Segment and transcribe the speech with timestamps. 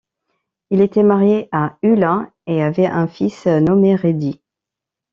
[0.71, 4.41] Il était marié à Ulla et avait un fils nommé Redi.